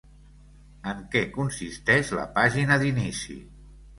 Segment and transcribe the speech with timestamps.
[0.93, 3.37] En què consisteix la pàgina d'inici?